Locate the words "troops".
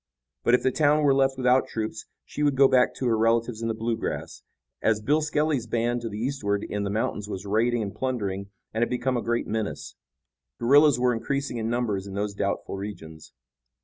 1.67-2.07